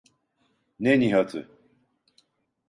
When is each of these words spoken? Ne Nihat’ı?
Ne 0.79 0.99
Nihat’ı? 0.99 1.49